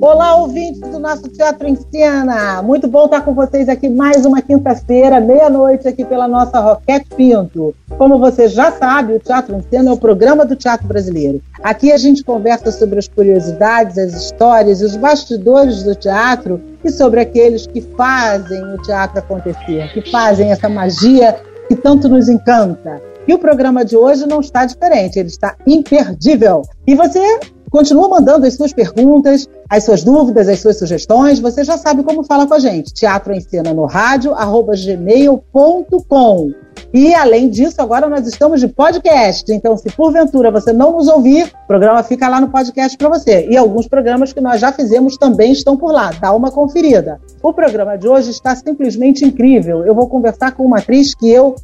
[0.00, 2.62] Olá, ouvintes do nosso Teatro em Cena!
[2.62, 7.74] Muito bom estar com vocês aqui mais uma quinta-feira, meia-noite, aqui pela nossa Roquete Pinto.
[7.96, 11.42] Como você já sabe, o Teatro em Cena é o programa do teatro brasileiro.
[11.64, 17.20] Aqui a gente conversa sobre as curiosidades, as histórias os bastidores do teatro e sobre
[17.20, 21.36] aqueles que fazem o teatro acontecer, que fazem essa magia
[21.66, 23.02] que tanto nos encanta.
[23.26, 26.62] E o programa de hoje não está diferente, ele está imperdível.
[26.86, 27.40] E você
[27.70, 31.38] Continua mandando as suas perguntas, as suas dúvidas, as suas sugestões.
[31.40, 32.92] Você já sabe como fala com a gente.
[32.92, 36.52] Teatro em Cena no rádio, arroba gmail.com.
[36.92, 39.52] E, além disso, agora nós estamos de podcast.
[39.52, 43.46] Então, se porventura você não nos ouvir, o programa fica lá no podcast para você.
[43.50, 46.10] E alguns programas que nós já fizemos também estão por lá.
[46.18, 47.20] Dá uma conferida.
[47.42, 49.84] O programa de hoje está simplesmente incrível.
[49.84, 51.56] Eu vou conversar com uma atriz que eu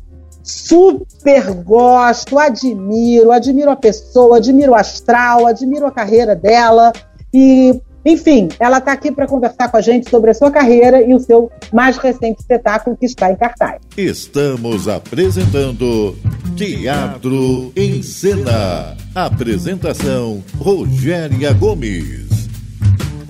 [0.45, 6.92] super gosto, admiro, admiro a pessoa, admiro o astral, admiro a carreira dela
[7.33, 11.15] e enfim, ela está aqui para conversar com a gente sobre a sua carreira e
[11.15, 13.81] o seu mais recente espetáculo que está em cartaz.
[13.97, 16.15] Estamos apresentando
[16.55, 18.95] Teatro em Cena.
[19.15, 22.28] Apresentação Rogéria Gomes.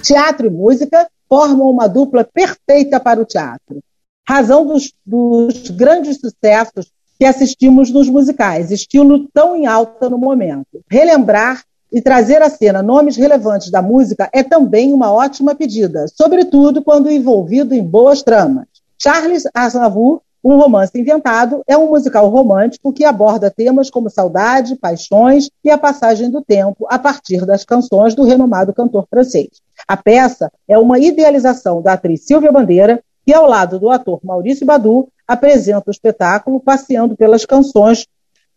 [0.03, 3.81] Teatro e música formam uma dupla perfeita para o teatro.
[4.29, 10.83] Razão dos, dos grandes sucessos que assistimos nos musicais, estilo tão em alta no momento.
[10.91, 11.63] Relembrar
[11.93, 17.11] e trazer à cena nomes relevantes da música é também uma ótima pedida, sobretudo quando
[17.11, 18.67] envolvido em boas tramas.
[19.01, 25.49] Charles Aznavour, Um Romance Inventado, é um musical romântico que aborda temas como saudade, paixões
[25.63, 29.51] e a passagem do tempo a partir das canções do renomado cantor francês.
[29.87, 34.67] A peça é uma idealização da atriz Silvia Bandeira, que, ao lado do ator Maurício
[34.67, 38.07] Badu, apresenta o espetáculo passeando pelas canções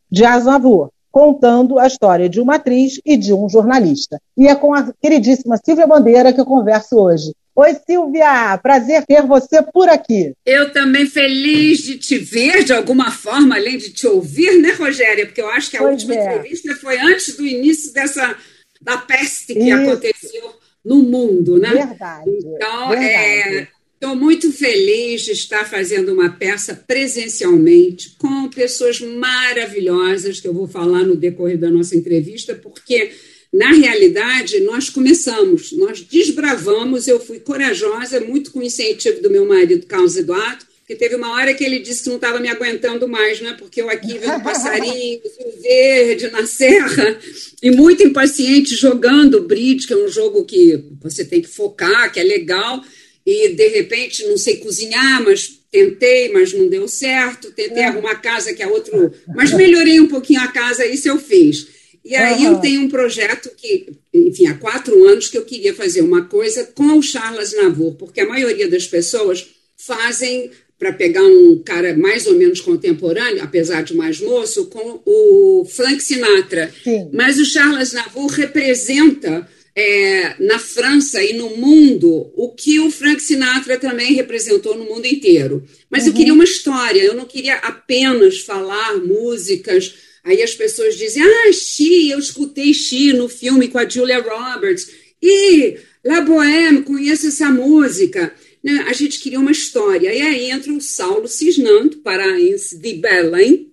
[0.10, 4.22] de Aznavour, contando a história de uma atriz e de um jornalista.
[4.38, 7.34] E é com a queridíssima Silvia Bandeira que eu converso hoje.
[7.56, 8.56] Oi, Silvia!
[8.62, 10.32] Prazer ter você por aqui.
[10.46, 15.26] Eu também feliz de te ver de alguma forma, além de te ouvir, né, Rogéria?
[15.26, 16.24] Porque eu acho que a pois última é.
[16.24, 18.36] entrevista foi antes do início dessa
[18.80, 19.74] da peste que Isso.
[19.74, 20.54] aconteceu
[20.86, 21.70] no mundo, né?
[21.70, 22.30] Verdade.
[22.30, 23.58] Então, verdade.
[23.58, 23.68] É,
[24.00, 30.68] Estou muito feliz de estar fazendo uma peça presencialmente com pessoas maravilhosas que eu vou
[30.68, 33.10] falar no decorrer da nossa entrevista, porque
[33.52, 37.08] na realidade nós começamos, nós desbravamos.
[37.08, 41.32] Eu fui corajosa, muito com o incentivo do meu marido Carlos Eduardo, que teve uma
[41.32, 43.56] hora que ele disse que não estava me aguentando mais, né?
[43.58, 47.20] Porque eu aqui vendo passarinhos, o verde na serra,
[47.64, 52.20] e muito impaciente jogando bridge, que é um jogo que você tem que focar, que
[52.20, 52.84] é legal
[53.28, 57.52] e de repente não sei cozinhar, mas tentei, mas não deu certo.
[57.52, 57.88] Tentei é.
[57.88, 59.12] arrumar a casa, que é outro.
[59.36, 61.68] Mas melhorei um pouquinho a casa, isso eu fiz.
[62.06, 62.54] E aí uhum.
[62.54, 66.64] eu tenho um projeto que, enfim, há quatro anos que eu queria fazer uma coisa
[66.74, 69.46] com o Charles Navour, porque a maioria das pessoas
[69.76, 70.50] fazem
[70.80, 76.02] para pegar um cara mais ou menos contemporâneo, apesar de mais moço, com o Frank
[76.02, 76.74] Sinatra.
[76.82, 77.10] Sim.
[77.12, 79.46] Mas o Charles Navour representa
[79.78, 85.06] é, na França e no mundo o que o Frank Sinatra também representou no mundo
[85.06, 85.64] inteiro.
[85.88, 86.10] Mas uhum.
[86.10, 89.94] eu queria uma história, eu não queria apenas falar músicas.
[90.24, 94.90] Aí as pessoas dizem: Ah, Xi, eu escutei Xi no filme com a Julia Roberts.
[95.22, 98.34] E La Bohème, conheço essa música.
[98.64, 98.84] Né?
[98.88, 100.12] A gente queria uma história.
[100.12, 103.72] E aí entra o Saulo Cisnando, paraense de Belém,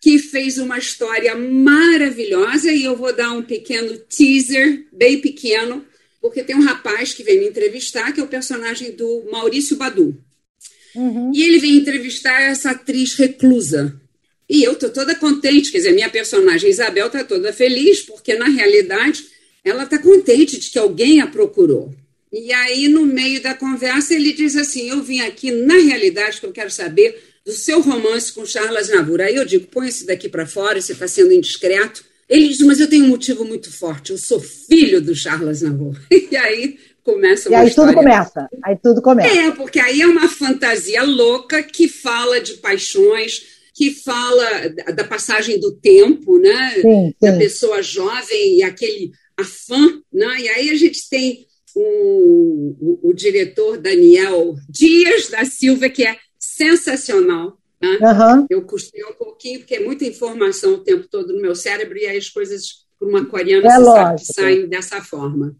[0.00, 5.84] que fez uma história maravilhosa e eu vou dar um pequeno teaser, bem pequeno,
[6.20, 10.16] porque tem um rapaz que vem me entrevistar, que é o personagem do Maurício Badu.
[10.94, 11.32] Uhum.
[11.34, 14.00] E ele vem entrevistar essa atriz reclusa.
[14.48, 18.48] E eu tô toda contente, quer dizer, minha personagem Isabel tá toda feliz, porque na
[18.48, 19.24] realidade
[19.64, 21.92] ela tá contente de que alguém a procurou.
[22.32, 26.46] E aí, no meio da conversa, ele diz assim: Eu vim aqui, na realidade, que
[26.46, 29.20] eu quero saber do seu romance com Charles Navour.
[29.20, 32.04] Aí eu digo, põe esse daqui para fora, você está sendo indiscreto.
[32.28, 35.96] Ele diz, mas eu tenho um motivo muito forte, eu sou filho do Charles Navour.
[36.10, 37.92] E aí começa uma E aí história...
[37.92, 39.38] tudo começa, aí tudo começa.
[39.38, 45.60] É, porque aí é uma fantasia louca que fala de paixões, que fala da passagem
[45.60, 46.74] do tempo, né?
[46.80, 47.14] Sim, sim.
[47.20, 50.40] Da pessoa jovem e aquele afã, né?
[50.40, 51.46] E aí a gente tem
[51.76, 56.16] o, o, o diretor Daniel Dias da Silva, que é
[56.56, 57.58] sensacional.
[57.80, 57.98] Né?
[58.00, 58.46] Uhum.
[58.48, 62.06] Eu custei um pouquinho, porque é muita informação o tempo todo no meu cérebro, e
[62.06, 65.54] aí as coisas, por uma coreana, é saem dessa forma.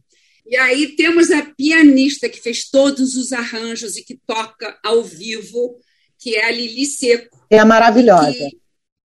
[0.46, 5.78] E aí temos a pianista que fez todos os arranjos e que toca ao vivo,
[6.18, 7.44] que é a Lili Seco.
[7.50, 8.48] É maravilhosa.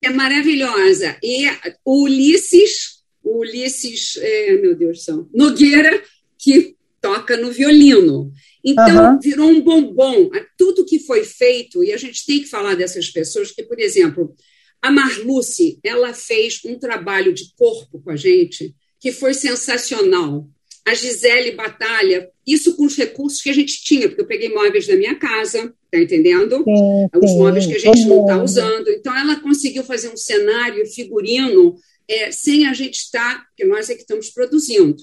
[0.02, 1.16] é maravilhosa.
[1.22, 1.46] E
[1.84, 6.02] o Ulisses, o Ulisses, é, meu Deus do céu, Nogueira,
[6.36, 8.32] que toca no violino.
[8.64, 9.20] Então, uhum.
[9.20, 10.30] virou um bombom.
[10.56, 14.34] Tudo que foi feito, e a gente tem que falar dessas pessoas, que, por exemplo,
[14.82, 20.48] a Marluce, ela fez um trabalho de corpo com a gente que foi sensacional
[20.88, 24.86] a Gisele Batalha, isso com os recursos que a gente tinha, porque eu peguei móveis
[24.86, 26.64] da minha casa, tá entendendo?
[26.64, 28.88] Sim, os móveis que a gente não está usando.
[28.88, 31.76] Então, ela conseguiu fazer um cenário figurino
[32.08, 34.96] é, sem a gente estar, porque nós é que estamos produzindo.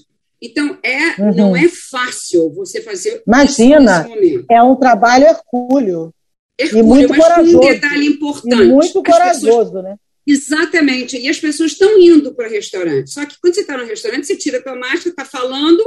[0.45, 1.35] Então, é, uhum.
[1.35, 4.07] não é fácil você fazer Imagina,
[4.49, 6.13] é um trabalho hercúleo.
[6.57, 7.57] Hercúleo, e muito mas corajoso.
[7.57, 8.63] um detalhe importante.
[8.63, 9.95] E muito corajoso, pessoas, né?
[10.27, 11.17] Exatamente.
[11.17, 13.11] E as pessoas estão indo para o restaurante.
[13.11, 15.83] Só que quando você está no restaurante, você tira a tua máscara, está falando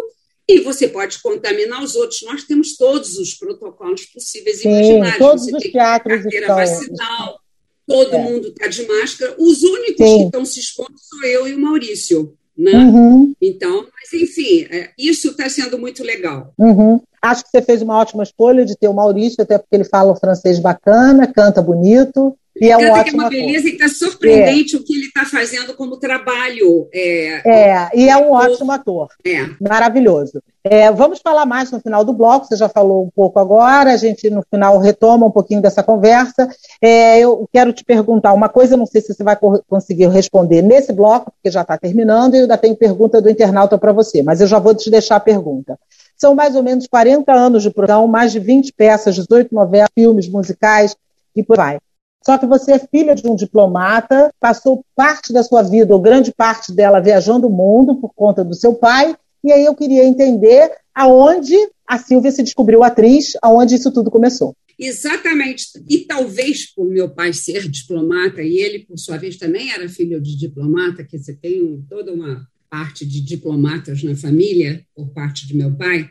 [0.49, 2.23] e você pode contaminar os outros.
[2.23, 5.19] Nós temos todos os protocolos possíveis e imaginários.
[5.19, 6.57] Todos você os teatros carteira estão...
[6.57, 7.41] vacinal,
[7.87, 8.19] todo é.
[8.19, 9.35] mundo está de máscara.
[9.39, 10.19] Os únicos Sim.
[10.19, 12.38] que estão se expondo sou eu e o Maurício.
[12.59, 12.73] Né?
[12.73, 13.35] Uhum.
[13.41, 16.53] Então, mas enfim, é, isso está sendo muito legal.
[16.59, 17.01] Uhum.
[17.23, 20.13] Acho que você fez uma ótima escolha de ter o Maurício, até porque ele fala
[20.13, 22.37] o francês bacana, canta bonito.
[22.61, 24.79] E é um ótimo que é uma beleza e está surpreendente é.
[24.79, 26.89] o que ele está fazendo como trabalho.
[26.93, 29.09] É, é e é um ótimo ator.
[29.25, 29.47] É.
[29.61, 30.43] Maravilhoso.
[30.65, 33.97] É, vamos falar mais no final do bloco, você já falou um pouco agora, a
[33.97, 36.49] gente no final retoma um pouquinho dessa conversa.
[36.83, 40.93] É, eu quero te perguntar uma coisa, não sei se você vai conseguir responder nesse
[40.93, 44.41] bloco, porque já está terminando, e eu ainda tenho pergunta do internauta para você, mas
[44.41, 45.79] eu já vou te deixar a pergunta.
[46.17, 50.29] São mais ou menos 40 anos de produção, mais de 20 peças, 18 novelas, filmes,
[50.29, 50.97] musicais
[51.35, 51.79] e por aí.
[52.25, 56.33] Só que você é filha de um diplomata, passou parte da sua vida, ou grande
[56.33, 59.17] parte dela, viajando o mundo por conta do seu pai.
[59.43, 61.55] E aí eu queria entender aonde
[61.87, 64.55] a Silvia se descobriu atriz, aonde isso tudo começou.
[64.79, 65.67] Exatamente.
[65.89, 70.21] E talvez por meu pai ser diplomata, e ele, por sua vez, também era filho
[70.21, 75.57] de diplomata, que você tem toda uma parte de diplomatas na família, por parte de
[75.57, 76.09] meu pai,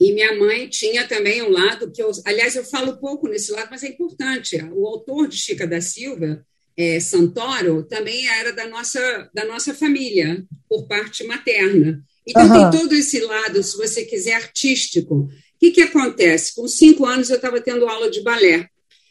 [0.00, 3.68] e minha mãe tinha também um lado que eu, aliás, eu falo pouco nesse lado,
[3.70, 4.56] mas é importante.
[4.72, 6.44] O autor de Chica da Silva,
[6.76, 12.00] é, Santoro, também era da nossa, da nossa família, por parte materna.
[12.24, 12.70] Então uhum.
[12.70, 15.14] tem todo esse lado, se você quiser, artístico.
[15.16, 16.54] O que, que acontece?
[16.54, 18.68] Com cinco anos eu estava tendo aula de balé.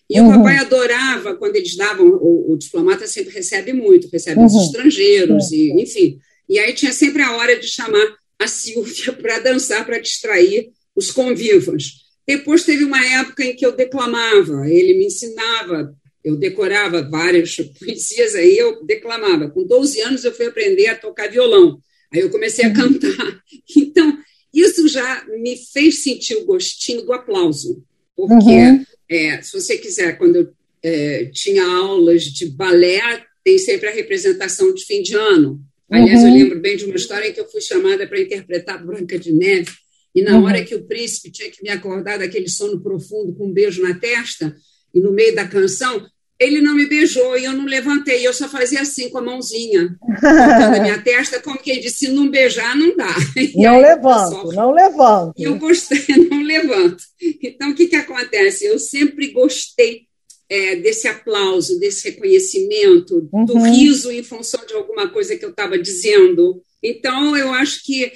[0.10, 0.30] E uhum.
[0.30, 4.46] o papai adorava quando eles davam, o, o diplomata sempre recebe muito, recebe uhum.
[4.46, 6.18] os estrangeiros, e, enfim.
[6.48, 11.12] E aí tinha sempre a hora de chamar a Silvia para dançar, para distrair os
[11.12, 12.08] convivas.
[12.28, 18.36] Depois teve uma época em que eu declamava, ele me ensinava, eu decorava várias poesias,
[18.36, 19.50] aí eu declamava.
[19.50, 21.80] Com 12 anos eu fui aprender a tocar violão,
[22.12, 23.38] aí eu comecei a cantar.
[23.78, 24.18] Então,
[24.54, 27.84] isso já me fez sentir o gostinho do aplauso,
[28.16, 28.86] porque uhum.
[29.10, 30.50] é, se você quiser, quando eu
[30.84, 35.62] é, tinha aulas de balé, tem sempre a representação de fim de ano.
[35.90, 36.28] Aliás, uhum.
[36.28, 39.34] eu lembro bem de uma história em que eu fui chamada para interpretar Branca de
[39.34, 39.72] Neve,
[40.18, 40.46] e na uhum.
[40.46, 43.94] hora que o príncipe tinha que me acordar daquele sono profundo com um beijo na
[43.94, 44.56] testa,
[44.92, 46.04] e no meio da canção,
[46.40, 49.96] ele não me beijou e eu não levantei, eu só fazia assim com a mãozinha,
[50.20, 53.16] na minha testa, como quem disse: se não beijar, não dá.
[53.38, 55.34] E não levanto, não levanto.
[55.38, 57.04] E eu gostei, não levanto.
[57.44, 58.66] Então, o que, que acontece?
[58.66, 60.08] Eu sempre gostei
[60.50, 63.46] é, desse aplauso, desse reconhecimento, uhum.
[63.46, 66.60] do riso em função de alguma coisa que eu estava dizendo.
[66.82, 68.12] Então, eu acho que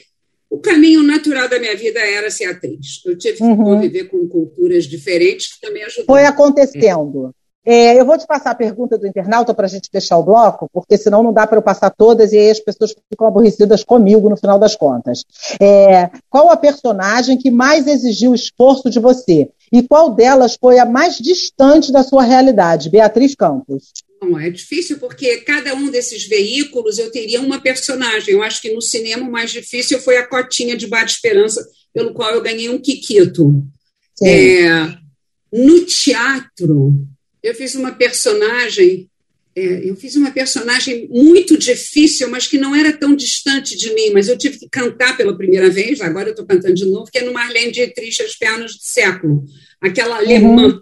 [0.52, 3.02] o caminho natural da minha vida era ser atriz.
[3.06, 3.56] Eu tive que uhum.
[3.56, 6.06] conviver com culturas diferentes que também ajudaram.
[6.08, 7.34] Foi acontecendo.
[7.64, 10.68] É, eu vou te passar a pergunta do internauta para a gente fechar o bloco,
[10.74, 14.28] porque senão não dá para eu passar todas e aí as pessoas ficam aborrecidas comigo
[14.28, 15.24] no final das contas.
[15.62, 19.48] É, qual a personagem que mais exigiu esforço de você?
[19.72, 22.90] E qual delas foi a mais distante da sua realidade?
[22.90, 23.94] Beatriz Campos.
[24.22, 28.36] Não, é difícil porque cada um desses veículos eu teria uma personagem.
[28.36, 32.14] Eu acho que no cinema o mais difícil foi a cotinha de Bate Esperança, pelo
[32.14, 33.64] qual eu ganhei um Kikito.
[34.24, 34.70] É,
[35.52, 37.04] no teatro,
[37.42, 39.10] eu fiz uma personagem,
[39.56, 44.12] é, eu fiz uma personagem muito difícil, mas que não era tão distante de mim,
[44.12, 47.18] mas eu tive que cantar pela primeira vez, agora eu estou cantando de novo, que
[47.18, 49.44] é no Marlene Dietrich, As Pernas do Século,
[49.82, 50.80] aquela uhum.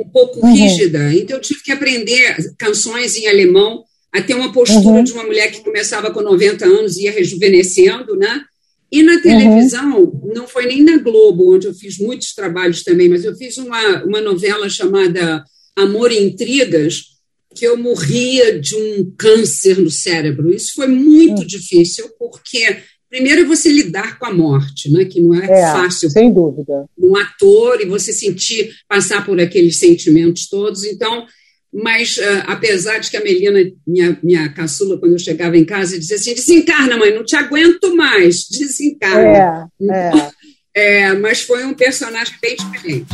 [0.00, 0.54] Um pouco uhum.
[0.54, 1.12] rígida.
[1.14, 5.04] Então, eu tive que aprender canções em alemão, a ter uma postura uhum.
[5.04, 8.42] de uma mulher que começava com 90 anos e ia rejuvenescendo, né?
[8.90, 10.32] E na televisão, uhum.
[10.34, 14.04] não foi nem na Globo, onde eu fiz muitos trabalhos também, mas eu fiz uma,
[14.04, 17.16] uma novela chamada Amor e Intrigas,
[17.54, 20.54] que eu morria de um câncer no cérebro.
[20.54, 21.46] Isso foi muito hum.
[21.46, 22.78] difícil, porque
[23.16, 26.10] primeiro é você lidar com a morte, né, que não é, é fácil.
[26.10, 26.84] Sem dúvida.
[26.98, 30.84] Um ator e você sentir, passar por aqueles sentimentos todos.
[30.84, 31.24] Então,
[31.72, 35.98] mas uh, apesar de que a Melina, minha, minha caçula, quando eu chegava em casa,
[35.98, 39.70] dizia assim: desencarna, mãe, não te aguento mais, desencarna.
[39.80, 40.30] É, é.
[41.08, 43.06] é mas foi um personagem bem diferente.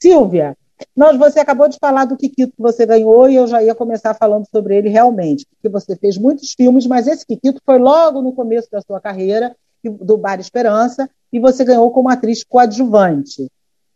[0.00, 0.56] Silvia,
[0.94, 4.14] nós, você acabou de falar do Kikito que você ganhou e eu já ia começar
[4.14, 8.32] falando sobre ele realmente, porque você fez muitos filmes, mas esse Kikito foi logo no
[8.32, 13.50] começo da sua carreira, do Bar Esperança, e você ganhou como atriz coadjuvante.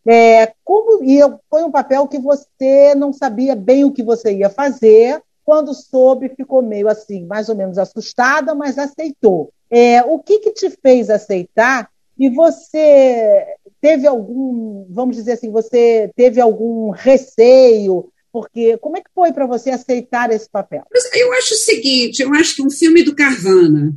[0.06, 4.48] É, como, e foi um papel que você não sabia bem o que você ia
[4.48, 9.50] fazer, quando soube, ficou meio assim, mais ou menos assustada, mas aceitou.
[9.70, 11.90] É, o que, que te fez aceitar?
[12.18, 18.10] E você teve algum, vamos dizer assim, você teve algum receio?
[18.32, 20.84] Porque como é que foi para você aceitar esse papel?
[21.14, 23.92] Eu acho o seguinte, eu acho que um filme do Carvana,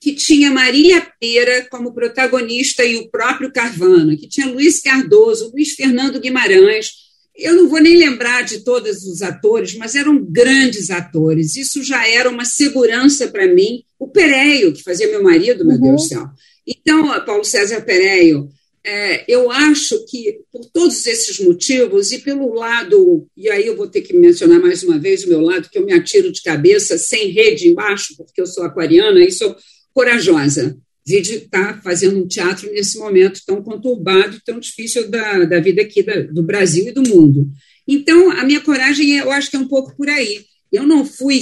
[0.00, 5.74] que tinha Marília Pera como protagonista e o próprio Carvana, que tinha Luiz Cardoso, Luiz
[5.74, 6.90] Fernando Guimarães.
[7.34, 11.56] Eu não vou nem lembrar de todos os atores, mas eram grandes atores.
[11.56, 13.84] Isso já era uma segurança para mim.
[13.98, 15.82] O Pereio, que fazia meu marido, meu uhum.
[15.82, 16.26] Deus do céu.
[16.66, 18.48] Então, Paulo César Pereio,
[18.84, 23.86] é, eu acho que, por todos esses motivos, e pelo lado, e aí eu vou
[23.86, 26.98] ter que mencionar mais uma vez o meu lado, que eu me atiro de cabeça,
[26.98, 29.54] sem rede embaixo, porque eu sou aquariana e sou
[29.94, 35.82] corajosa de estar fazendo um teatro nesse momento tão conturbado, tão difícil da, da vida
[35.82, 37.50] aqui da, do Brasil e do mundo.
[37.86, 40.44] Então, a minha coragem, eu acho que é um pouco por aí.
[40.72, 41.38] Eu não fui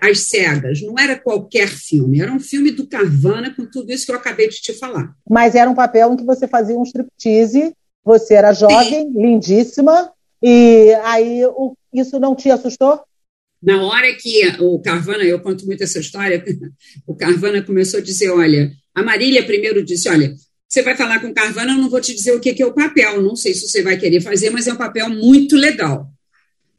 [0.00, 4.12] às cegas, não era qualquer filme, era um filme do Carvana com tudo isso que
[4.12, 5.14] eu acabei de te falar.
[5.30, 7.72] Mas era um papel em que você fazia um striptease,
[8.04, 9.12] você era jovem, Sim.
[9.14, 10.10] lindíssima,
[10.42, 13.00] e aí o, isso não te assustou?
[13.62, 16.44] Na hora que o Carvana, eu conto muito essa história,
[17.06, 20.34] o Carvana começou a dizer: olha, a Marília primeiro disse: olha,
[20.68, 22.74] você vai falar com o Carvana, eu não vou te dizer o que é o
[22.74, 26.11] papel, não sei se você vai querer fazer, mas é um papel muito legal.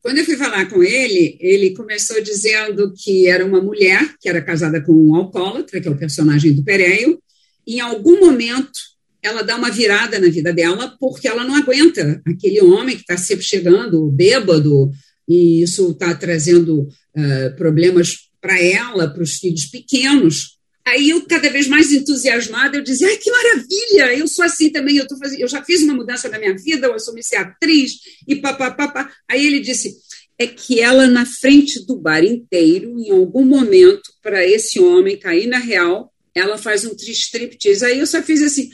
[0.04, 4.42] Quando eu fui falar com ele, ele começou dizendo que era uma mulher que era
[4.42, 7.18] casada com um alcoólatra, que é o personagem do Pereio,
[7.66, 8.80] em algum momento
[9.22, 13.16] ela dá uma virada na vida dela porque ela não aguenta aquele homem que está
[13.16, 14.92] sempre chegando bêbado,
[15.26, 20.58] e isso está trazendo uh, problemas para ela, para os filhos pequenos.
[20.86, 24.98] Aí eu, cada vez mais entusiasmada, eu dizia, ai, que maravilha, eu sou assim também,
[24.98, 27.94] eu, tô fazendo, eu já fiz uma mudança na minha vida, eu assumi ser atriz,
[28.28, 29.10] e papapá.
[29.30, 29.96] Aí ele disse,
[30.38, 35.48] é que ela, na frente do bar inteiro, em algum momento, para esse homem cair
[35.48, 37.86] na real, ela faz um striptease.
[37.86, 38.70] Aí eu só fiz assim,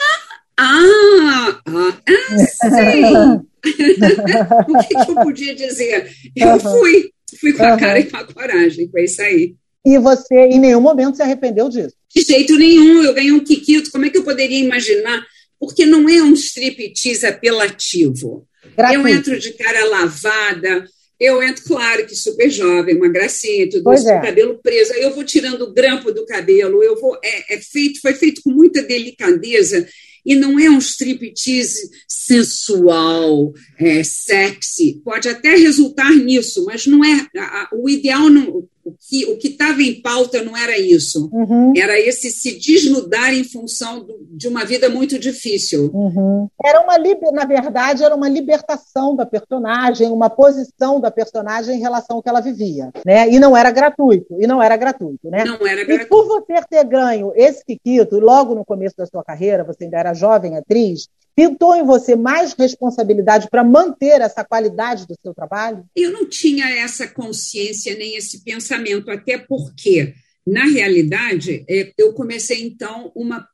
[0.00, 2.38] ah, ah, ah, ah
[2.70, 3.48] sim,
[4.68, 6.12] o que, que, eu podia dizer?
[6.36, 7.10] Eu fui,
[7.40, 9.56] fui com a cara e com a coragem, foi isso aí.
[9.88, 11.94] E você, em nenhum momento, se arrependeu disso?
[12.14, 15.24] De jeito nenhum, eu ganhei um Kikito, como é que eu poderia imaginar?
[15.58, 18.46] Porque não é um striptease apelativo.
[18.76, 19.08] Gratuito.
[19.08, 20.86] Eu entro de cara lavada,
[21.18, 24.20] eu entro, claro que super jovem, uma gracinha, tudo isso, é.
[24.20, 24.92] cabelo preso.
[24.92, 27.18] Eu vou tirando o grampo do cabelo, eu vou.
[27.24, 29.88] É, é, feito, foi feito com muita delicadeza
[30.24, 35.00] e não é um striptease sensual, é, sexy.
[35.02, 37.26] Pode até resultar nisso, mas não é.
[37.38, 41.28] A, o ideal, não, o que o estava em pauta não era isso.
[41.32, 41.72] Uhum.
[41.76, 45.90] Era esse se desnudar em função do, de uma vida muito difícil.
[45.92, 46.48] Uhum.
[46.64, 46.96] Era uma
[47.32, 52.28] na verdade, era uma libertação da personagem, uma posição da personagem em relação ao que
[52.28, 52.90] ela vivia.
[53.04, 53.28] Né?
[53.30, 54.36] E não era gratuito.
[54.38, 55.44] E não era gratuito, né?
[55.44, 56.04] Não era gratuito.
[56.04, 59.98] E por você ter ganho esse Kikito, logo no começo da sua carreira, você ainda
[59.98, 65.84] era jovem atriz, pintou em você mais responsabilidade para manter essa qualidade do seu trabalho?
[65.94, 70.14] Eu não tinha essa consciência nem esse pensamento, até porque,
[70.44, 73.48] na realidade, é, eu comecei então uma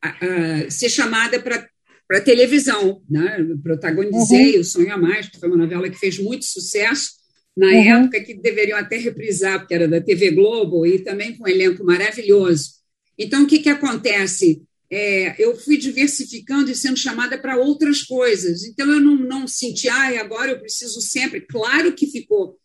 [0.00, 1.68] a, a ser chamada para
[2.06, 3.44] para televisão, né?
[3.60, 4.60] protagonizei uhum.
[4.60, 7.14] o Sonho a Mais, que foi uma novela que fez muito sucesso
[7.56, 8.02] na uhum.
[8.02, 11.82] época que deveriam até reprisar, porque era da TV Globo e também com um elenco
[11.82, 12.74] maravilhoso.
[13.18, 14.62] Então, o que, que acontece?
[14.90, 18.64] É, eu fui diversificando e sendo chamada para outras coisas.
[18.64, 21.40] Então, eu não, não senti, ah, agora eu preciso sempre.
[21.40, 22.56] Claro que ficou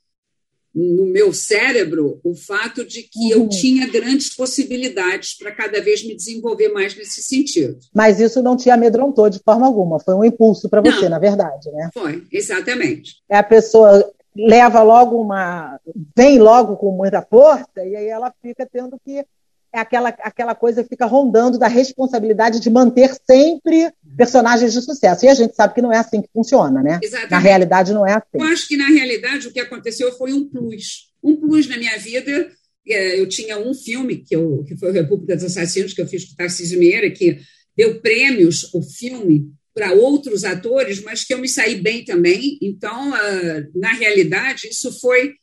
[0.73, 3.43] no meu cérebro o fato de que uhum.
[3.43, 7.77] eu tinha grandes possibilidades para cada vez me desenvolver mais nesse sentido.
[7.93, 11.19] Mas isso não te amedrontou de forma alguma, foi um impulso para você, não, na
[11.19, 11.89] verdade, né?
[11.93, 13.15] Foi, exatamente.
[13.29, 15.77] É a pessoa leva logo uma.
[16.15, 19.25] vem logo com muita força, e aí ela fica tendo que
[19.73, 25.25] é aquela, aquela coisa que fica rondando da responsabilidade de manter sempre personagens de sucesso.
[25.25, 26.99] E a gente sabe que não é assim que funciona, né?
[27.01, 27.31] Exatamente.
[27.31, 28.25] Na realidade, não é assim.
[28.33, 31.11] Eu acho que, na realidade, o que aconteceu foi um plus.
[31.23, 32.51] Um plus na minha vida.
[32.87, 36.07] É, eu tinha um filme, que, eu, que foi o República dos Assassinos, que eu
[36.07, 37.39] fiz com o Tarcísio Meira, que
[37.77, 42.57] deu prêmios, o filme, para outros atores, mas que eu me saí bem também.
[42.61, 45.33] Então, ah, na realidade, isso foi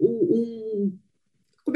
[0.00, 0.92] um,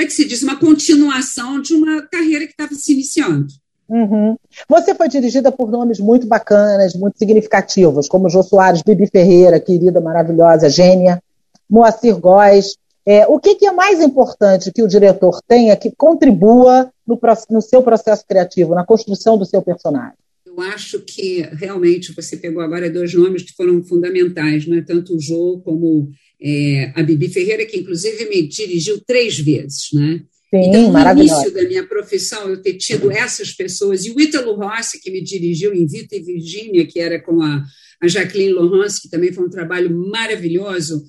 [0.01, 3.49] como é que se diz, uma continuação de uma carreira que estava se iniciando.
[3.87, 4.35] Uhum.
[4.67, 10.01] Você foi dirigida por nomes muito bacanas, muito significativos, como Jô Soares, Bibi Ferreira, querida,
[10.01, 11.23] maravilhosa, gênia,
[11.69, 12.77] Moacir Góes.
[13.05, 17.61] É, o que, que, é mais importante que o diretor tenha que contribua no, no
[17.61, 20.15] seu processo criativo, na construção do seu personagem?
[20.47, 24.83] Eu acho que realmente você pegou agora dois nomes que foram fundamentais, né?
[24.87, 26.11] tanto o Jô como
[26.43, 29.89] é, a Bibi Ferreira, que inclusive me dirigiu três vezes.
[29.93, 30.23] Né?
[30.51, 34.55] Sim, então, no início da minha profissão, eu ter tido essas pessoas, e o Ítalo
[34.55, 37.65] Rossi, que me dirigiu em Vita e Virgínia, que era com a,
[38.03, 41.05] a Jacqueline Laurence, que também foi um trabalho maravilhoso,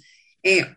[0.46, 0.70] é,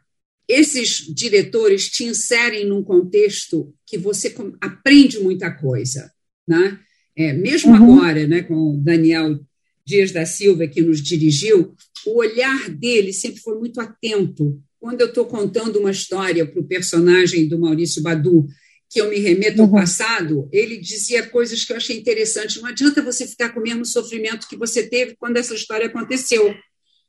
[0.49, 6.11] esses diretores te inserem num contexto que você aprende muita coisa.
[6.47, 6.79] Né?
[7.17, 7.99] É, mesmo uhum.
[7.99, 9.39] agora, né, com o Daniel
[9.87, 11.75] Dias da Silva, que nos dirigiu,
[12.07, 14.61] o olhar dele sempre foi muito atento.
[14.81, 18.47] Quando eu estou contando uma história para o personagem do Maurício Badu,
[18.91, 19.75] que eu me remeto ao uhum.
[19.75, 22.61] passado, ele dizia coisas que eu achei interessantes.
[22.61, 26.55] Não adianta você ficar com o mesmo sofrimento que você teve quando essa história aconteceu.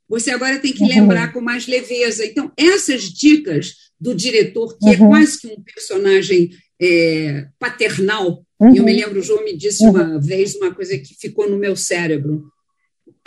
[0.08, 0.88] Você agora tem que uhum.
[0.88, 2.24] lembrar com mais leveza.
[2.24, 5.06] Então, essas dicas do diretor, que é uhum.
[5.06, 6.50] é quase que um personagem
[6.80, 8.74] é, paternal, Uhum.
[8.74, 9.90] Eu me lembro, o João me disse uhum.
[9.90, 12.44] uma vez uma coisa que ficou no meu cérebro.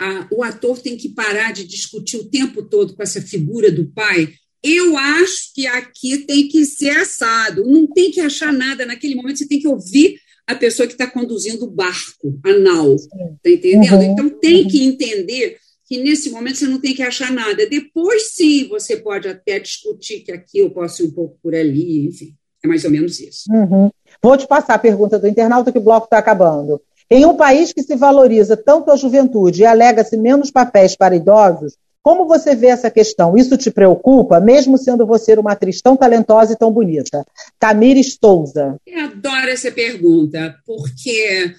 [0.00, 3.86] A, o ator tem que parar de discutir o tempo todo com essa figura do
[3.92, 4.32] pai.
[4.62, 7.64] Eu acho que aqui tem que ser assado.
[7.64, 9.38] Não tem que achar nada naquele momento.
[9.38, 12.94] Você tem que ouvir a pessoa que está conduzindo o barco, a nau.
[12.94, 13.94] Está entendendo?
[13.94, 14.12] Uhum.
[14.12, 17.66] Então tem que entender que nesse momento você não tem que achar nada.
[17.66, 22.06] Depois, sim, você pode até discutir que aqui eu posso ir um pouco por ali,
[22.06, 22.34] enfim.
[22.64, 23.44] É mais ou menos isso.
[23.50, 23.90] Uhum.
[24.22, 26.80] Vou te passar a pergunta do internauta que o bloco está acabando.
[27.10, 31.76] Em um país que se valoriza tanto a juventude e alega-se menos papéis para idosos,
[32.02, 33.36] como você vê essa questão?
[33.36, 37.26] Isso te preocupa, mesmo sendo você uma atriz tão talentosa e tão bonita?
[37.58, 38.76] Tamires Souza.
[38.86, 41.52] Eu adoro essa pergunta, porque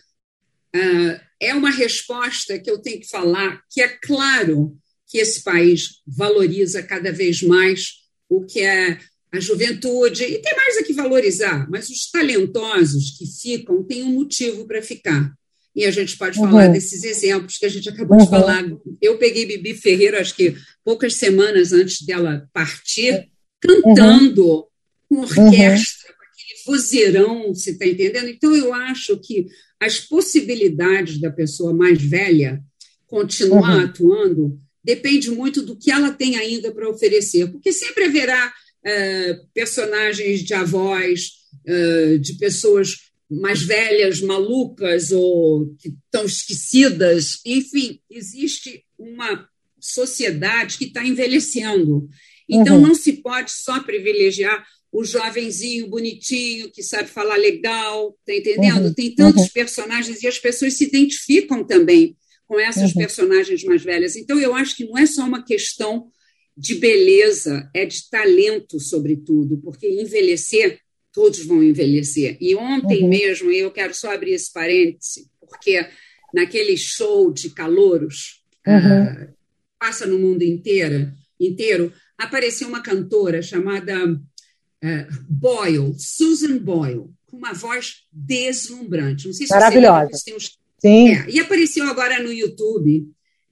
[0.74, 4.76] uh, é uma resposta que eu tenho que falar que é claro
[5.08, 7.98] que esse país valoriza cada vez mais
[8.30, 8.98] o que é
[9.34, 14.14] a juventude, e tem mais a que valorizar, mas os talentosos que ficam têm um
[14.14, 15.34] motivo para ficar.
[15.76, 16.50] E a gente pode uhum.
[16.50, 18.24] falar desses exemplos que a gente acabou uhum.
[18.24, 18.64] de falar.
[19.02, 23.30] Eu peguei Bibi Ferreira, acho que poucas semanas antes dela partir,
[23.60, 24.68] cantando
[25.08, 28.28] com orquestra, com aquele vozeirão, você está entendendo?
[28.28, 29.48] Então, eu acho que
[29.80, 32.62] as possibilidades da pessoa mais velha
[33.08, 38.54] continuar atuando depende muito do que ela tem ainda para oferecer, porque sempre haverá
[38.84, 41.32] é, personagens de avós,
[41.66, 47.40] é, de pessoas mais velhas, malucas ou que estão esquecidas.
[47.46, 49.48] Enfim, existe uma
[49.80, 52.10] sociedade que está envelhecendo.
[52.50, 52.88] Então, uhum.
[52.88, 58.88] não se pode só privilegiar o jovenzinho bonitinho que sabe falar legal, tá entendendo?
[58.88, 58.94] Uhum.
[58.94, 59.50] Tem tantos uhum.
[59.54, 62.98] personagens e as pessoas se identificam também com essas uhum.
[62.98, 64.18] personagens mais velhas.
[64.18, 66.12] Então, eu acho que não é só uma questão
[66.58, 70.81] de beleza, é de talento, sobretudo, porque envelhecer,
[71.14, 72.38] todos vão envelhecer.
[72.40, 73.10] E ontem uhum.
[73.10, 75.86] mesmo, eu quero só abrir esse parêntese, porque
[76.34, 79.26] naquele show de calouros, uhum.
[79.26, 79.34] uh,
[79.80, 87.54] passa no mundo inteiro, inteiro, apareceu uma cantora chamada uh, Boyle, Susan Boyle, com uma
[87.54, 89.28] voz deslumbrante.
[89.28, 90.10] Não sei se Maravilhosa.
[90.12, 90.60] Você uns...
[90.80, 91.10] Sim.
[91.10, 93.12] É, e apareceu agora no YouTube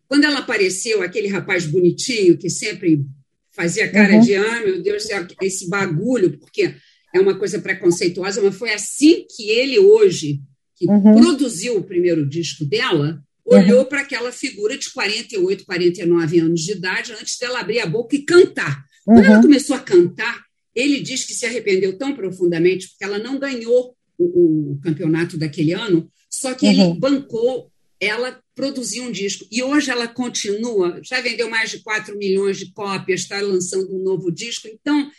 [0.09, 3.05] quando ela apareceu, aquele rapaz bonitinho que sempre
[3.51, 4.21] fazia cara uhum.
[4.21, 5.07] de, ah, meu Deus,
[5.39, 6.73] esse bagulho, porque
[7.13, 10.41] é uma coisa preconceituosa, mas foi assim que ele hoje,
[10.75, 11.15] que uhum.
[11.15, 13.85] produziu o primeiro disco dela, olhou uhum.
[13.85, 18.23] para aquela figura de 48, 49 anos de idade antes dela abrir a boca e
[18.23, 18.83] cantar.
[19.03, 19.41] Quando ela uhum.
[19.41, 20.43] começou a cantar,
[20.75, 25.73] ele diz que se arrependeu tão profundamente porque ela não ganhou o, o campeonato daquele
[25.73, 26.99] ano, só que ele uhum.
[26.99, 29.45] bancou ela produziu um disco.
[29.51, 34.03] E hoje ela continua, já vendeu mais de 4 milhões de cópias, está lançando um
[34.03, 34.67] novo disco.
[34.67, 35.11] Então,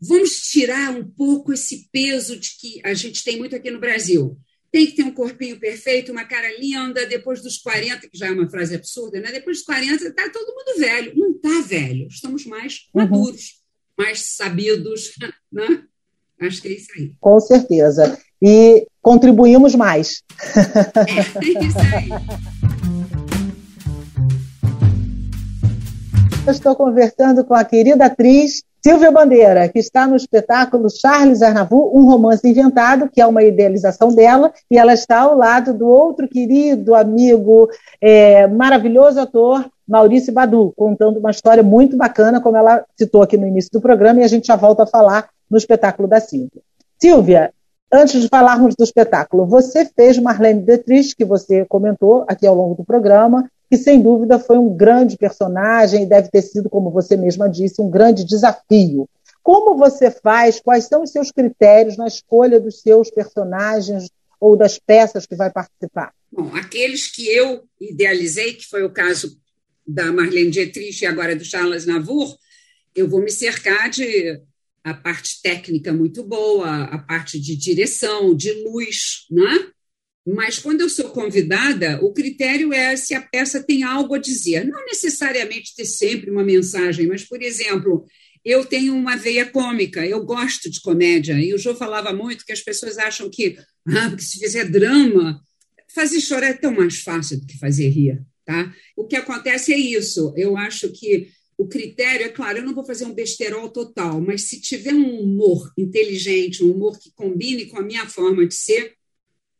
[0.00, 4.36] vamos tirar um pouco esse peso de que a gente tem muito aqui no Brasil.
[4.70, 8.30] Tem que ter um corpinho perfeito, uma cara linda, depois dos 40, que já é
[8.30, 9.32] uma frase absurda, né?
[9.32, 11.12] Depois dos 40, está todo mundo velho.
[11.16, 13.02] Não está velho, estamos mais uhum.
[13.02, 13.62] maduros,
[13.96, 15.12] mais sabidos,
[15.50, 15.84] né?
[16.40, 17.14] Acho que é isso aí.
[17.18, 18.18] Com certeza.
[18.42, 20.22] E contribuímos mais.
[20.54, 22.08] É, é isso aí.
[26.46, 31.96] Eu estou conversando com a querida atriz Silvia Bandeira, que está no espetáculo Charles Arnavur,
[31.96, 36.28] um romance inventado, que é uma idealização dela, e ela está ao lado do outro
[36.28, 37.68] querido amigo,
[38.00, 43.46] é, maravilhoso ator, Maurício Badu, contando uma história muito bacana, como ela citou aqui no
[43.46, 46.62] início do programa, e a gente já volta a falar no espetáculo da Silvia.
[47.00, 47.52] Silvia,
[47.92, 52.74] antes de falarmos do espetáculo, você fez Marlene Dietrich, que você comentou aqui ao longo
[52.74, 57.16] do programa, que sem dúvida foi um grande personagem e deve ter sido, como você
[57.16, 59.08] mesma disse, um grande desafio.
[59.42, 60.60] Como você faz?
[60.60, 65.50] Quais são os seus critérios na escolha dos seus personagens ou das peças que vai
[65.50, 66.12] participar?
[66.30, 69.38] Bom, aqueles que eu idealizei, que foi o caso
[69.86, 72.36] da Marlene Dietrich e agora do Charles Navour,
[72.94, 74.40] eu vou me cercar de
[74.82, 79.70] a parte técnica muito boa, a parte de direção, de luz, né?
[80.26, 84.66] Mas quando eu sou convidada, o critério é se a peça tem algo a dizer.
[84.66, 88.04] Não necessariamente ter sempre uma mensagem, mas, por exemplo,
[88.44, 91.34] eu tenho uma veia cômica, eu gosto de comédia.
[91.34, 93.56] E o João falava muito que as pessoas acham que,
[93.88, 95.40] ah, porque se fizer drama,
[95.94, 98.20] fazer chorar é tão mais fácil do que fazer rir.
[98.44, 98.72] Tá?
[98.96, 100.32] O que acontece é isso.
[100.36, 104.42] Eu acho que o critério, é claro, eu não vou fazer um besterol total, mas
[104.42, 108.94] se tiver um humor inteligente, um humor que combine com a minha forma de ser,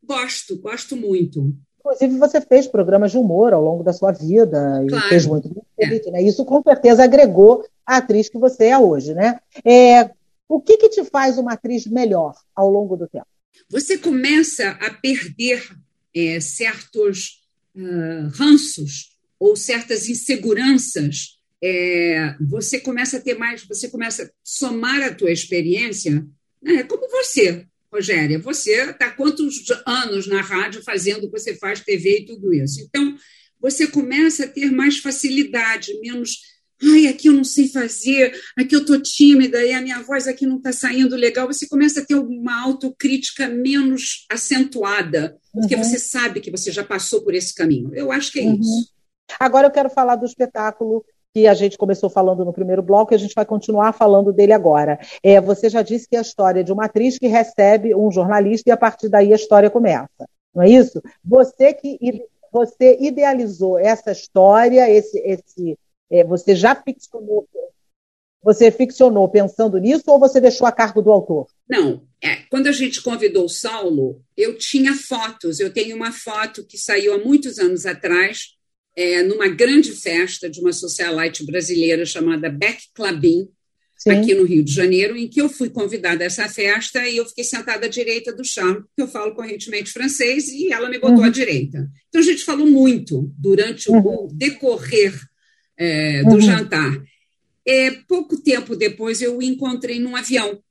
[0.07, 1.55] Gosto, gosto muito.
[1.81, 5.09] Inclusive, você fez programas de humor ao longo da sua vida e claro.
[5.09, 6.11] fez muito bem, é.
[6.11, 6.23] né?
[6.23, 9.39] Isso com certeza agregou a atriz que você é hoje, né?
[9.65, 10.11] É,
[10.49, 13.27] o que, que te faz uma atriz melhor ao longo do tempo?
[13.71, 15.63] Você começa a perder
[16.15, 21.39] é, certos uh, ranços ou certas inseguranças.
[21.63, 26.27] É, você começa a ter mais, você começa a somar a tua experiência,
[26.63, 26.83] né?
[26.85, 27.67] como você.
[27.97, 32.53] Rogéria, você está quantos anos na rádio fazendo o que você faz, TV e tudo
[32.53, 32.81] isso?
[32.83, 33.17] Então,
[33.59, 36.57] você começa a ter mais facilidade, menos.
[36.83, 40.47] Ai, aqui eu não sei fazer, aqui eu estou tímida e a minha voz aqui
[40.47, 41.47] não está saindo legal.
[41.47, 45.83] Você começa a ter uma autocrítica menos acentuada, porque uhum.
[45.83, 47.95] você sabe que você já passou por esse caminho.
[47.95, 48.61] Eu acho que é uhum.
[48.61, 48.93] isso.
[49.41, 51.03] Agora eu quero falar do espetáculo
[51.37, 54.55] que a gente começou falando no primeiro bloco e a gente vai continuar falando dele
[54.55, 54.99] agora.
[55.23, 58.71] É, você já disse que é a história de uma atriz que recebe um jornalista
[58.71, 60.27] e a partir daí a história começa.
[60.55, 61.03] Não é isso?
[61.23, 61.99] Você que
[62.51, 65.79] você idealizou essa história, esse, esse,
[66.11, 67.47] é, você já ficcionou,
[68.43, 71.49] você ficcionou pensando nisso ou você deixou a cargo do autor?
[71.69, 72.01] Não.
[72.25, 75.61] É, quando a gente convidou o Saulo, eu tinha fotos.
[75.61, 78.56] Eu tenho uma foto que saiu há muitos anos atrás
[78.97, 83.49] é, numa grande festa de uma socialite brasileira chamada Beck Clabin,
[84.09, 87.27] aqui no Rio de Janeiro, em que eu fui convidada a essa festa e eu
[87.27, 91.19] fiquei sentada à direita do Charme, que eu falo correntemente francês, e ela me botou
[91.19, 91.25] uhum.
[91.25, 91.91] à direita.
[92.09, 93.99] Então a gente falou muito durante uhum.
[93.99, 95.15] o decorrer
[95.77, 96.41] é, do uhum.
[96.41, 97.03] jantar.
[97.67, 100.63] É, pouco tempo depois eu o encontrei num avião,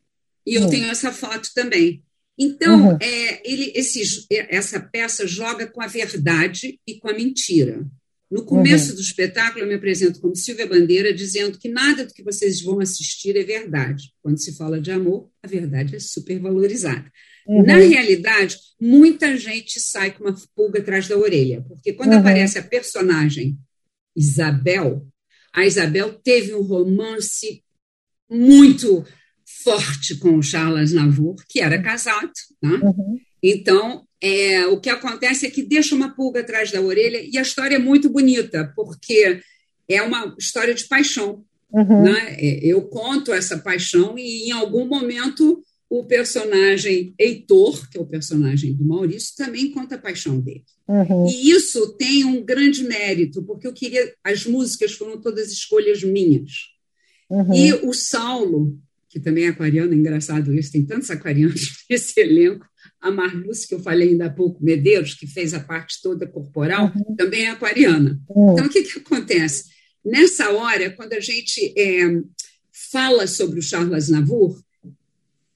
[0.46, 0.70] e eu uhum.
[0.70, 2.04] tenho essa foto também.
[2.38, 2.98] Então, uhum.
[3.02, 7.86] é, ele, esse, essa peça joga com a verdade e com a mentira.
[8.30, 8.96] No começo uhum.
[8.96, 12.80] do espetáculo, eu me apresento como Silvia Bandeira, dizendo que nada do que vocês vão
[12.80, 14.12] assistir é verdade.
[14.22, 17.12] Quando se fala de amor, a verdade é supervalorizada.
[17.48, 17.64] Uhum.
[17.64, 22.20] Na realidade, muita gente sai com uma pulga atrás da orelha, porque quando uhum.
[22.20, 23.58] aparece a personagem
[24.16, 25.06] Isabel,
[25.54, 27.64] a Isabel teve um romance
[28.30, 29.06] muito
[29.64, 32.32] forte com o Charles Navour, que era casado.
[32.62, 32.80] Né?
[32.82, 33.20] Uhum.
[33.42, 37.44] Então, é, o que acontece é que deixa uma pulga atrás da orelha e a
[37.44, 39.40] história é muito bonita, porque
[39.88, 41.46] é uma história de paixão.
[41.72, 42.04] Uhum.
[42.04, 42.36] Né?
[42.40, 48.06] É, eu conto essa paixão e, em algum momento, o personagem Heitor, que é o
[48.08, 50.64] personagem do Maurício, também conta a paixão dele.
[50.88, 51.30] Uhum.
[51.30, 54.12] E isso tem um grande mérito, porque eu queria.
[54.24, 56.52] As músicas foram todas escolhas minhas.
[57.30, 57.54] Uhum.
[57.54, 58.76] E o Saulo,
[59.08, 62.66] que também é aquariano, é engraçado isso, tem tantos aquarianos nesse elenco,
[63.06, 66.91] a Marluce, que eu falei ainda há pouco, Medeiros, que fez a parte toda corporal,
[66.96, 67.15] uhum.
[67.15, 68.20] também é aquariana.
[68.28, 68.54] Uhum.
[68.54, 69.65] Então, o que, que acontece?
[70.04, 72.02] Nessa hora, quando a gente é,
[72.91, 74.60] fala sobre o Charles Navour,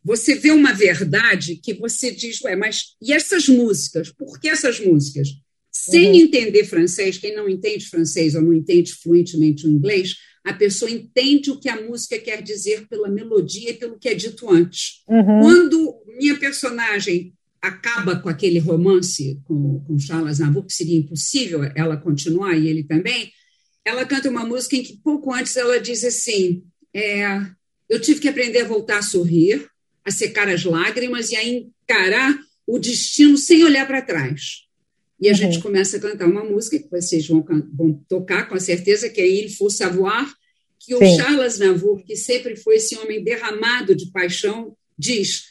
[0.03, 4.11] você vê uma verdade que você diz, ué, mas e essas músicas?
[4.11, 5.29] Por que essas músicas?
[5.71, 6.19] Sem uhum.
[6.19, 11.49] entender francês, quem não entende francês ou não entende fluentemente o inglês, a pessoa entende
[11.49, 15.03] o que a música quer dizer pela melodia e pelo que é dito antes.
[15.07, 15.41] Uhum.
[15.41, 21.97] Quando minha personagem acaba com aquele romance com, com Charles Navour, que seria impossível ela
[21.97, 23.31] continuar, e ele também,
[23.83, 27.41] ela canta uma música em que pouco antes ela diz assim: é,
[27.87, 29.67] Eu tive que aprender a voltar a sorrir,
[30.05, 34.67] a secar as lágrimas e a encarar o destino sem olhar para trás.
[35.19, 35.37] E a uhum.
[35.37, 39.27] gente começa a cantar uma música que vocês vão, vão tocar com certeza, que é
[39.27, 40.31] Il faut savoir,
[40.79, 41.03] que Sim.
[41.03, 45.48] o Charles Navour, que sempre foi esse homem derramado de paixão, diz: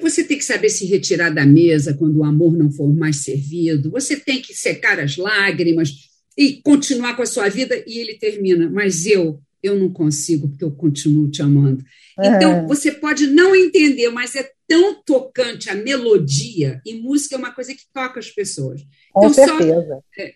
[0.00, 3.90] você tem que saber se retirar da mesa quando o amor não for mais servido,
[3.90, 7.82] você tem que secar as lágrimas e continuar com a sua vida.
[7.86, 11.84] E ele termina: mas eu, eu não consigo, porque eu continuo te amando.
[12.18, 17.52] Então, você pode não entender, mas é tão tocante a melodia, e música é uma
[17.52, 18.82] coisa que toca as pessoas.
[19.12, 19.80] Com então, certeza.
[19.80, 20.34] Estou é,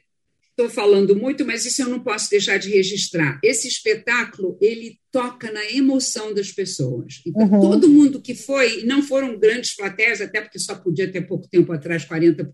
[0.71, 3.39] falando muito, mas isso eu não posso deixar de registrar.
[3.45, 7.21] Esse espetáculo, ele toca na emoção das pessoas.
[7.27, 7.61] Então, uhum.
[7.61, 11.73] todo mundo que foi, não foram grandes plateias, até porque só podia ter pouco tempo
[11.73, 12.47] atrás 40%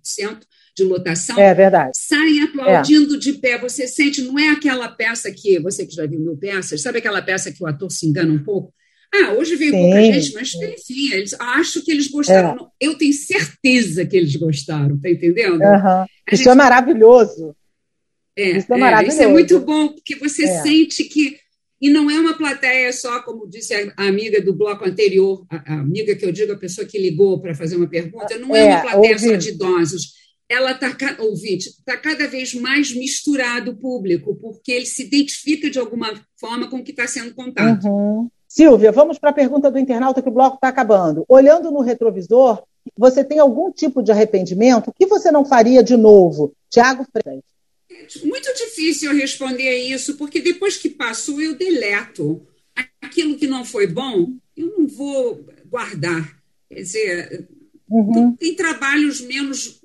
[0.77, 1.91] de lotação, é verdade.
[1.95, 3.19] saem aplaudindo é.
[3.19, 3.59] de pé.
[3.59, 7.23] Você sente, não é aquela peça que, você que já viu mil peças, sabe aquela
[7.23, 8.73] peça que o ator se engana um pouco?
[9.15, 12.71] Ah, hoje veio pouca gente, mas enfim, eles, acho que eles gostaram.
[12.81, 12.87] É.
[12.87, 15.61] Eu tenho certeza que eles gostaram, tá entendendo?
[15.61, 16.07] Uhum.
[16.33, 16.49] Isso gente...
[16.49, 17.55] é maravilhoso.
[18.37, 19.17] É, isso é, é maravilhoso.
[19.17, 20.63] Isso é muito bom, porque você é.
[20.63, 21.39] sente que.
[21.81, 25.81] E não é uma plateia só, como disse a amiga do bloco anterior, a, a
[25.81, 28.67] amiga que eu digo, a pessoa que ligou para fazer uma pergunta, não é, é
[28.67, 29.29] uma plateia ouvi.
[29.29, 30.23] só de idosos.
[30.49, 35.79] Ela está, ouvinte, está cada vez mais misturado o público, porque ele se identifica de
[35.79, 37.85] alguma forma com o que está sendo contado.
[37.87, 38.29] Uhum.
[38.47, 41.25] Silvia, vamos para a pergunta do internauta que o bloco está acabando.
[41.27, 42.63] Olhando no retrovisor,
[42.97, 44.89] você tem algum tipo de arrependimento?
[44.89, 46.53] O que você não faria de novo?
[46.69, 47.43] Tiago Freitas.
[48.01, 52.47] É muito difícil eu responder a isso, porque depois que passou, eu deleto.
[53.01, 56.41] Aquilo que não foi bom, eu não vou guardar.
[56.69, 57.49] Quer dizer,
[57.89, 58.35] uhum.
[58.37, 59.83] tem trabalhos menos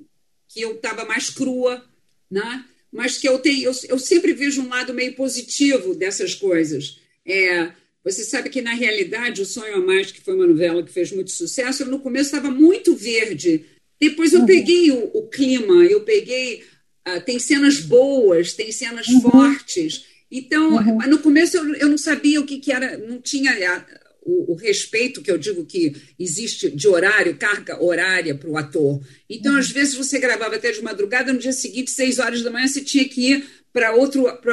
[0.48, 1.84] que eu estava mais crua,
[2.32, 2.66] né?
[2.92, 7.00] mas que eu tenho, eu, eu sempre vejo um lado meio positivo dessas coisas.
[7.26, 7.72] É,
[8.04, 11.12] você sabe que, na realidade, O Sonho a Mais, que foi uma novela que fez
[11.12, 13.66] muito sucesso, no começo estava muito verde.
[14.00, 14.46] Depois eu uhum.
[14.46, 16.64] peguei o, o, clima, eu peguei.
[17.08, 19.22] Uh, tem cenas boas, tem cenas uhum.
[19.22, 20.06] fortes.
[20.30, 21.08] Então, uhum.
[21.08, 23.86] no começo eu, eu não sabia o que, que era, não tinha a,
[24.28, 29.02] o, o, respeito que eu digo que existe de horário, carga horária para o ator.
[29.30, 29.60] Então, uhum.
[29.60, 32.82] às vezes, você gravava até de madrugada, no dia seguinte, seis horas da manhã, você
[32.82, 33.94] tinha que ir para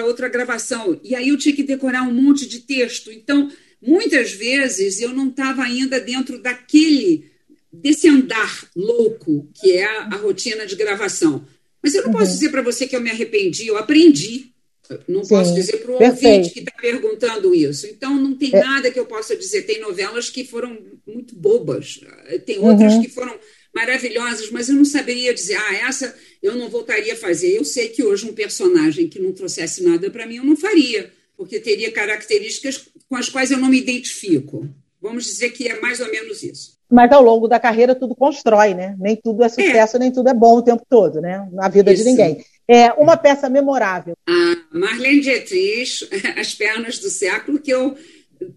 [0.04, 1.00] outra gravação.
[1.02, 3.10] E aí eu tinha que decorar um monte de texto.
[3.10, 3.50] Então,
[3.82, 7.30] muitas vezes eu não estava ainda dentro daquele,
[7.72, 11.44] desse andar louco que é a, a rotina de gravação.
[11.84, 12.18] Mas eu não uhum.
[12.18, 14.50] posso dizer para você que eu me arrependi, eu aprendi.
[15.06, 17.86] Não Sim, posso dizer para o ouvinte que está perguntando isso.
[17.86, 18.60] Então, não tem é.
[18.60, 19.62] nada que eu possa dizer.
[19.62, 22.00] Tem novelas que foram muito bobas,
[22.46, 23.02] tem outras uhum.
[23.02, 23.38] que foram
[23.74, 27.54] maravilhosas, mas eu não saberia dizer, ah, essa eu não voltaria a fazer.
[27.54, 31.12] Eu sei que hoje um personagem que não trouxesse nada para mim eu não faria,
[31.36, 34.68] porque teria características com as quais eu não me identifico.
[35.04, 36.78] Vamos dizer que é mais ou menos isso.
[36.90, 38.96] Mas ao longo da carreira tudo constrói, né?
[38.98, 40.00] Nem tudo é sucesso, é.
[40.00, 41.46] nem tudo é bom o tempo todo, né?
[41.52, 42.02] Na vida isso.
[42.02, 42.42] de ninguém.
[42.66, 44.14] É uma peça memorável.
[44.26, 46.08] A Marlene Dietrich,
[46.40, 47.94] As Pernas do Século, que eu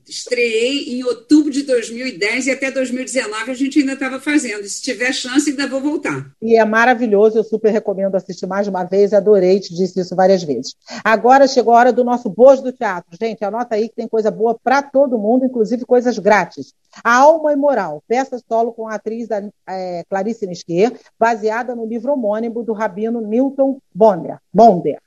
[0.08, 4.64] estreiei em outubro de 2010 e até 2019 a gente ainda estava fazendo.
[4.66, 6.32] Se tiver chance, ainda vou voltar.
[6.42, 10.44] E é maravilhoso, eu super recomendo assistir mais uma vez, adorei, te disse isso várias
[10.44, 10.76] vezes.
[11.04, 13.18] Agora chegou a hora do nosso Boas do Teatro.
[13.20, 16.74] Gente, anota aí que tem coisa boa para todo mundo, inclusive coisas grátis.
[17.04, 19.28] A Alma e Moral, peça solo com a atriz
[19.68, 24.38] é, Clarice Nisquet, baseada no livro homônimo do rabino Newton Bonder.
[24.54, 25.00] Bonder.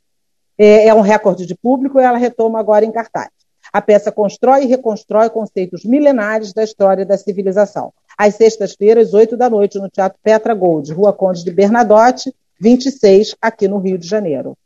[0.59, 3.31] É, é um recorde de público e ela retoma agora em cartaz.
[3.73, 7.93] A peça constrói e reconstrói conceitos milenares da história da civilização.
[8.19, 13.69] Às sextas-feiras, oito da noite, no Teatro Petra Gold, Rua Conde de Bernadotte, 26, aqui
[13.69, 14.57] no Rio de Janeiro.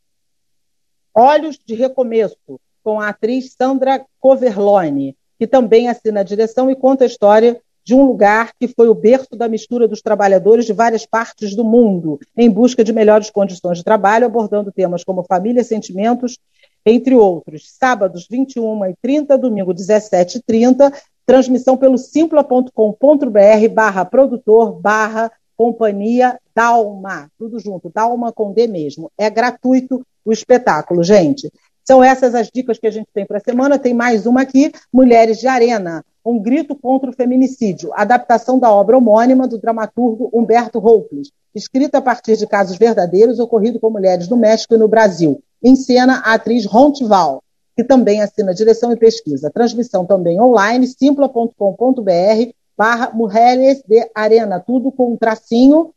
[1.14, 7.04] Olhos de Recomeço, com a atriz Sandra Coverlone, que também assina a direção e conta
[7.04, 11.04] a história de um lugar que foi o berço da mistura dos trabalhadores de várias
[11.04, 16.38] partes do mundo, em busca de melhores condições de trabalho, abordando temas como família, sentimentos
[16.84, 17.70] entre outros.
[17.78, 20.92] Sábados, 21h30, domingo, 17h30,
[21.24, 29.10] transmissão pelo simpla.com.br barra produtor barra companhia Dalma, tudo junto, Dalma com D mesmo.
[29.16, 31.50] É gratuito o espetáculo, gente.
[31.84, 33.78] São essas as dicas que a gente tem para a semana.
[33.78, 38.96] Tem mais uma aqui, Mulheres de Arena, um grito contra o feminicídio, adaptação da obra
[38.96, 44.36] homônima do dramaturgo Humberto Rouples, escrita a partir de casos verdadeiros ocorridos com mulheres no
[44.36, 47.42] México e no Brasil em cena a atriz Rontival,
[47.74, 49.50] que também assina direção e pesquisa.
[49.50, 55.92] Transmissão também online, simpla.com.br barra Mulheres de Arena, tudo com um tracinho,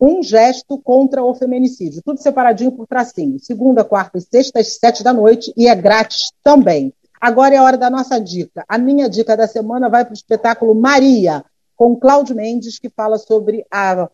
[0.00, 2.02] um gesto contra o feminicídio.
[2.04, 3.38] Tudo separadinho por tracinho.
[3.38, 6.92] Segunda, quarta e sexta, às sete da noite, e é grátis também.
[7.20, 8.64] Agora é a hora da nossa dica.
[8.66, 11.44] A minha dica da semana vai para o espetáculo Maria,
[11.76, 14.08] com Cláudio Mendes, que fala sobre a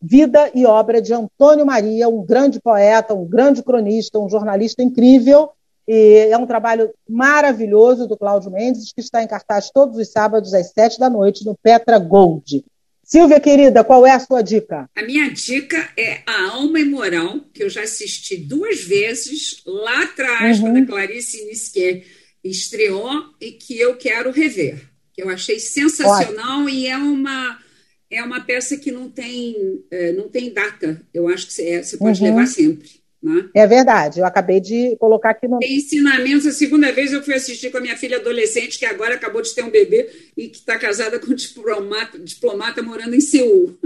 [0.00, 5.50] vida e obra de Antônio Maria, um grande poeta, um grande cronista, um jornalista incrível.
[5.86, 10.52] E é um trabalho maravilhoso do Cláudio Mendes, que está em cartaz todos os sábados
[10.52, 12.64] às sete da noite no Petra Gold.
[13.02, 14.86] Silvia, querida, qual é a sua dica?
[14.94, 20.58] A minha dica é A Alma Imoral, que eu já assisti duas vezes, lá atrás,
[20.58, 20.66] uhum.
[20.66, 22.04] quando a Clarice Nisquet
[22.44, 24.82] estreou, e que eu quero rever.
[25.14, 26.68] Que eu achei sensacional Ótimo.
[26.68, 27.58] e é uma,
[28.10, 31.00] é uma peça que não tem, é, não tem data.
[31.12, 32.28] Eu acho que você, é, você pode uhum.
[32.28, 32.88] levar sempre.
[33.20, 33.48] Né?
[33.52, 35.58] É verdade, eu acabei de colocar aqui no.
[35.58, 36.46] Tem ensinamentos.
[36.46, 39.52] A segunda vez eu fui assistir com a minha filha adolescente, que agora acabou de
[39.52, 43.76] ter um bebê e que está casada com um diplomata, diplomata morando em Seul.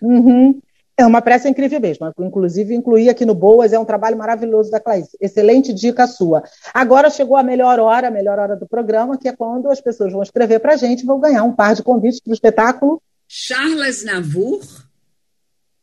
[0.00, 0.58] Uhum.
[0.98, 2.10] É uma peça incrível mesmo.
[2.18, 5.18] Inclusive, incluir aqui no Boas é um trabalho maravilhoso da Clarice.
[5.20, 6.42] Excelente dica sua.
[6.72, 10.10] Agora chegou a melhor hora, a melhor hora do programa, que é quando as pessoas
[10.10, 13.02] vão escrever para a gente e vão ganhar um par de convites para o espetáculo.
[13.28, 14.64] Charles Navour,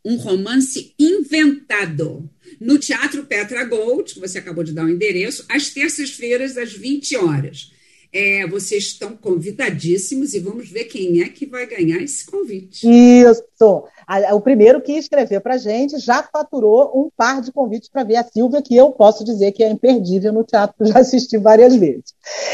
[0.06, 2.30] um romance inventado
[2.60, 6.74] no Teatro Petra Gold, que você acabou de dar o um endereço, às terças-feiras, às
[6.74, 7.73] 20 horas.
[8.14, 12.88] É, vocês estão convidadíssimos e vamos ver quem é que vai ganhar esse convite.
[12.88, 13.86] Isso!
[14.34, 18.18] O primeiro que escrever para a gente já faturou um par de convites para ver
[18.18, 22.14] a Silvia, que eu posso dizer que é imperdível no teatro, já assisti várias vezes.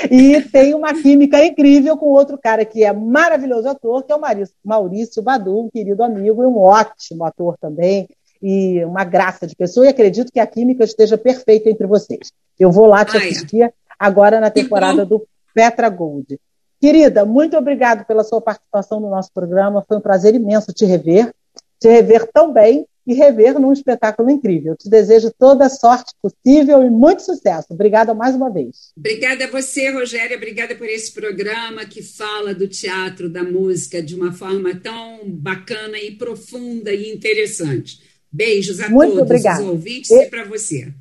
[0.09, 4.21] E tem uma química incrível com outro cara que é maravilhoso ator, que é o
[4.63, 8.07] Maurício Badu, um querido amigo e um ótimo ator também
[8.41, 12.31] e uma graça de pessoa, e acredito que a química esteja perfeita entre vocês.
[12.57, 13.27] Eu vou lá te Ai.
[13.27, 16.39] assistir agora na temporada do Petra Gold.
[16.79, 19.83] Querida, muito obrigado pela sua participação no nosso programa.
[19.87, 21.33] Foi um prazer imenso te rever,
[21.79, 24.75] te rever tão bem e rever num espetáculo incrível.
[24.77, 27.67] Te desejo toda a sorte possível e muito sucesso.
[27.71, 28.93] Obrigada mais uma vez.
[28.95, 30.37] Obrigada a você, Rogéria.
[30.37, 35.97] Obrigada por esse programa que fala do teatro, da música de uma forma tão bacana
[35.97, 37.99] e profunda e interessante.
[38.31, 39.63] Beijos a Muito todos obrigada.
[39.63, 40.93] os ouvintes e, e para você.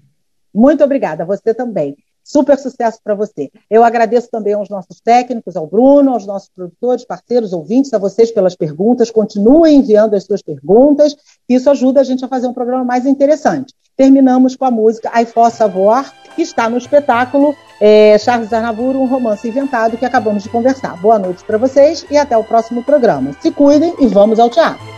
[0.52, 1.94] Muito obrigada, você também.
[2.28, 3.50] Super sucesso para você.
[3.70, 8.30] Eu agradeço também aos nossos técnicos, ao Bruno, aos nossos produtores, parceiros, ouvintes, a vocês
[8.30, 9.10] pelas perguntas.
[9.10, 11.16] Continuem enviando as suas perguntas.
[11.48, 13.72] Isso ajuda a gente a fazer um programa mais interessante.
[13.96, 19.06] Terminamos com a música I For Savoir, que está no espetáculo é, Charles Arnavur, um
[19.06, 21.00] romance inventado que acabamos de conversar.
[21.00, 23.32] Boa noite para vocês e até o próximo programa.
[23.40, 24.97] Se cuidem e vamos ao teatro.